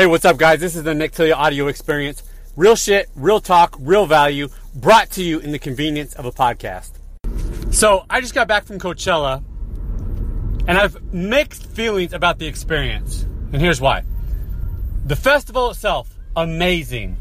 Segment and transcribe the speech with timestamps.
[0.00, 0.60] Hey, what's up, guys?
[0.60, 2.22] This is the Nick Tillia audio experience.
[2.56, 6.92] Real shit, real talk, real value, brought to you in the convenience of a podcast.
[7.70, 9.44] So, I just got back from Coachella,
[10.66, 13.24] and I've mixed feelings about the experience.
[13.52, 14.04] And here's why
[15.04, 17.18] the festival itself, amazing.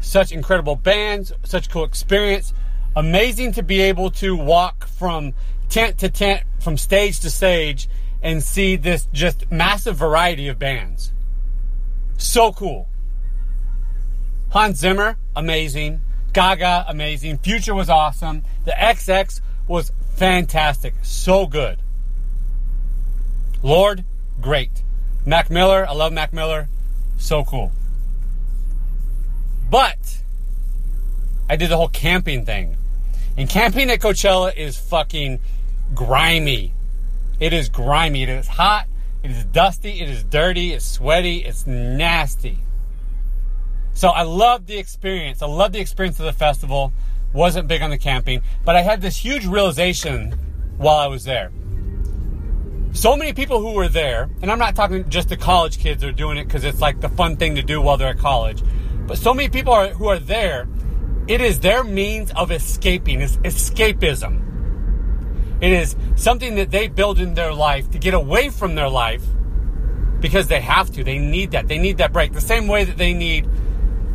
[0.00, 2.54] Such incredible bands, such cool experience.
[2.96, 5.34] Amazing to be able to walk from
[5.68, 7.86] tent to tent, from stage to stage,
[8.22, 11.12] and see this just massive variety of bands.
[12.16, 12.88] So cool.
[14.50, 16.00] Hans Zimmer, amazing.
[16.32, 17.38] Gaga, amazing.
[17.38, 18.42] Future was awesome.
[18.64, 20.94] The XX was fantastic.
[21.02, 21.78] So good.
[23.62, 24.04] Lorde,
[24.40, 24.82] great.
[25.24, 26.68] Mac Miller, I love Mac Miller.
[27.18, 27.72] So cool.
[29.70, 30.22] But
[31.48, 32.76] I did the whole camping thing.
[33.36, 35.40] And camping at Coachella is fucking
[35.94, 36.74] grimy.
[37.40, 38.22] It is grimy.
[38.22, 38.86] It is hot.
[39.22, 42.58] It is dusty, it is dirty, it's sweaty, it's nasty.
[43.94, 45.42] So I love the experience.
[45.42, 46.92] I love the experience of the festival.
[47.32, 50.32] Wasn't big on the camping, but I had this huge realization
[50.76, 51.50] while I was there.
[52.92, 56.12] So many people who were there, and I'm not talking just the college kids are
[56.12, 58.62] doing it because it's like the fun thing to do while they're at college,
[59.06, 60.68] but so many people are, who are there,
[61.26, 63.22] it is their means of escaping.
[63.22, 64.51] It's escapism.
[65.62, 69.22] It is something that they build in their life to get away from their life
[70.18, 71.04] because they have to.
[71.04, 71.68] They need that.
[71.68, 72.32] They need that break.
[72.32, 73.48] The same way that they need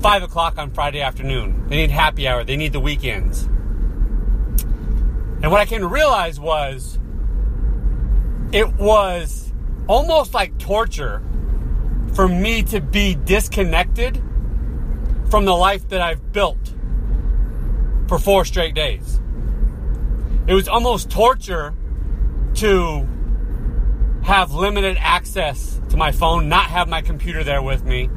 [0.01, 1.69] five o'clock on Friday afternoon.
[1.69, 2.43] They need happy hour.
[2.43, 3.43] They need the weekends.
[5.41, 6.99] And what I came to realize was
[8.51, 9.53] it was
[9.87, 11.23] almost like torture
[12.13, 14.21] for me to be disconnected
[15.29, 16.73] from the life that I've built
[18.09, 19.21] for four straight days.
[20.47, 21.75] It was almost torture
[22.55, 23.07] to
[24.23, 28.09] have limited access to my phone, not have my computer there with me.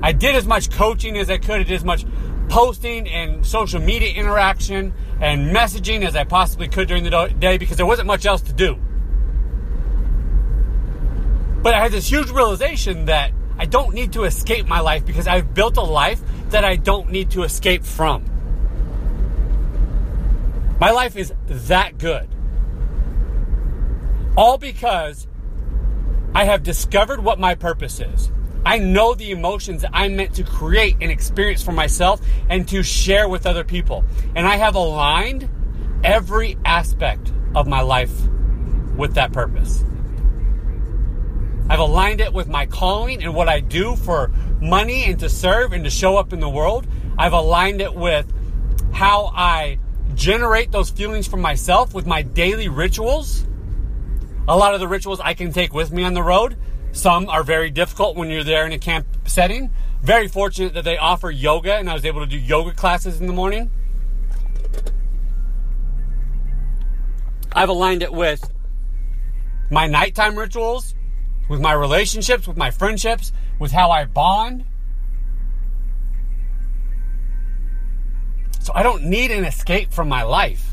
[0.00, 2.04] I did as much coaching as I could, I did as much
[2.48, 7.76] posting and social media interaction and messaging as I possibly could during the day because
[7.76, 8.76] there wasn't much else to do.
[11.62, 15.26] But I had this huge realization that I don't need to escape my life because
[15.26, 16.20] I've built a life
[16.50, 18.31] that I don't need to escape from.
[20.82, 22.28] My life is that good.
[24.36, 25.28] All because
[26.34, 28.32] I have discovered what my purpose is.
[28.66, 32.82] I know the emotions that I'm meant to create and experience for myself and to
[32.82, 34.02] share with other people.
[34.34, 35.48] And I have aligned
[36.02, 38.20] every aspect of my life
[38.96, 39.84] with that purpose.
[41.70, 45.74] I've aligned it with my calling and what I do for money and to serve
[45.74, 46.88] and to show up in the world.
[47.16, 48.26] I've aligned it with
[48.90, 49.78] how I
[50.14, 53.46] generate those feelings for myself with my daily rituals.
[54.48, 56.56] A lot of the rituals I can take with me on the road.
[56.92, 59.70] Some are very difficult when you're there in a camp setting.
[60.02, 63.26] Very fortunate that they offer yoga and I was able to do yoga classes in
[63.26, 63.70] the morning.
[67.52, 68.50] I've aligned it with
[69.70, 70.94] my nighttime rituals,
[71.48, 74.64] with my relationships, with my friendships, with how I bond.
[78.62, 80.68] So I don't need an escape from my life.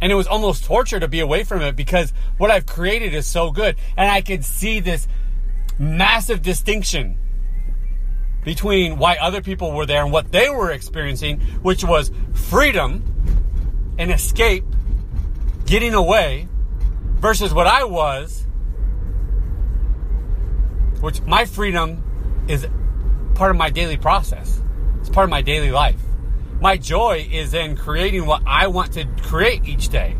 [0.00, 3.26] And it was almost torture to be away from it because what I've created is
[3.26, 3.76] so good.
[3.96, 5.08] And I could see this
[5.76, 7.18] massive distinction
[8.44, 13.02] between why other people were there and what they were experiencing, which was freedom
[13.98, 14.64] and escape,
[15.64, 16.48] getting away,
[17.16, 18.46] versus what I was,
[21.00, 22.66] which my freedom is
[23.34, 24.60] part of my daily process.
[25.00, 26.03] It's part of my daily life.
[26.64, 30.16] My joy is in creating what I want to create each day,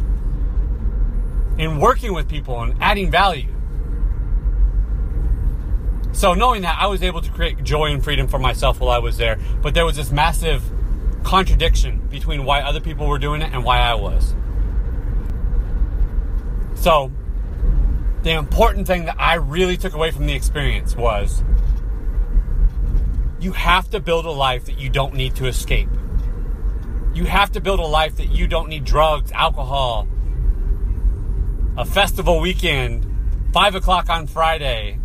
[1.56, 3.49] in working with people and adding value.
[6.12, 8.99] So, knowing that, I was able to create joy and freedom for myself while I
[8.99, 10.62] was there, but there was this massive
[11.22, 14.35] contradiction between why other people were doing it and why I was.
[16.75, 17.11] So,
[18.23, 21.43] the important thing that I really took away from the experience was
[23.41, 25.88] you have to build a life that you don't need to escape.
[27.14, 30.08] You have to build a life that you don't need drugs, alcohol,
[31.76, 33.06] a festival weekend,
[33.52, 34.99] five o'clock on Friday,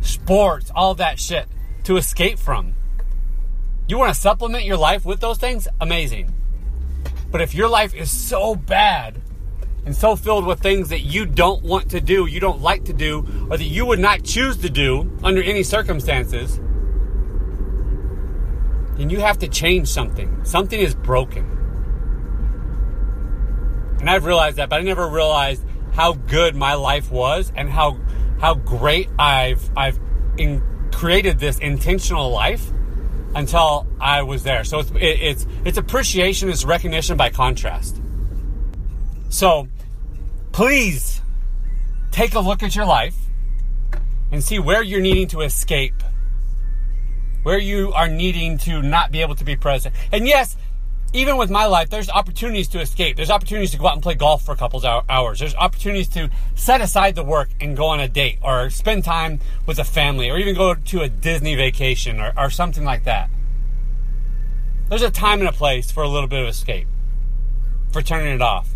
[0.00, 1.46] sports, all that shit
[1.84, 2.74] to escape from.
[3.86, 5.68] You want to supplement your life with those things?
[5.80, 6.34] Amazing.
[7.30, 9.20] But if your life is so bad
[9.86, 12.92] and so filled with things that you don't want to do, you don't like to
[12.92, 16.58] do, or that you would not choose to do under any circumstances,
[19.00, 20.44] then you have to change something.
[20.44, 21.56] Something is broken.
[23.98, 27.98] And I've realized that, but I never realized how good my life was and how
[28.40, 29.98] how great I've I've
[30.36, 30.62] in,
[30.92, 32.70] created this intentional life
[33.34, 34.64] until I was there.
[34.64, 38.00] So it's it, it's it's appreciation, it's recognition by contrast.
[39.30, 39.66] So
[40.52, 41.22] please
[42.10, 43.16] take a look at your life
[44.30, 46.02] and see where you're needing to escape,
[47.42, 49.94] where you are needing to not be able to be present.
[50.12, 50.56] And yes,
[51.12, 53.16] even with my life, there's opportunities to escape.
[53.16, 55.40] There's opportunities to go out and play golf for a couple hours.
[55.40, 59.40] There's opportunities to set aside the work and go on a date or spend time
[59.66, 63.28] with a family or even go to a Disney vacation or, or something like that.
[64.88, 66.88] There's a time and a place for a little bit of escape,
[67.92, 68.68] for turning it off.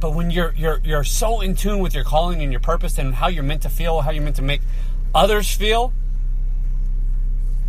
[0.00, 3.14] But when you're you're you're so in tune with your calling and your purpose and
[3.14, 4.60] how you're meant to feel, how you're meant to make
[5.14, 5.92] others feel,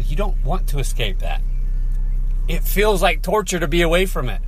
[0.07, 1.41] you don't want to escape that.
[2.47, 4.41] It feels like torture to be away from it.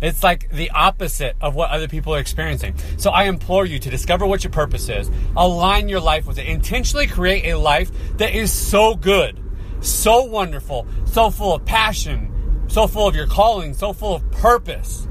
[0.00, 2.74] It's like the opposite of what other people are experiencing.
[2.98, 6.46] So I implore you to discover what your purpose is, align your life with it,
[6.46, 9.40] intentionally create a life that is so good,
[9.80, 15.08] so wonderful, so full of passion, so full of your calling, so full of purpose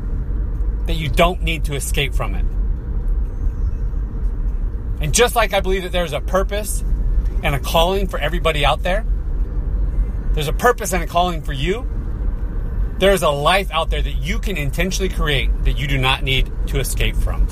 [0.85, 2.45] that you don't need to escape from it.
[5.01, 6.83] And just like I believe that there's a purpose
[7.47, 9.05] and a calling for everybody out there,
[10.33, 11.87] there's a purpose and a calling for you.
[12.99, 16.51] There's a life out there that you can intentionally create that you do not need
[16.67, 17.47] to escape from.